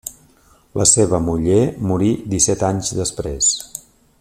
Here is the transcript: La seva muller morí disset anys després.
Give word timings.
La 0.81 0.85
seva 0.91 1.19
muller 1.25 1.59
morí 1.91 2.09
disset 2.33 2.65
anys 2.71 2.93
després. 3.03 3.55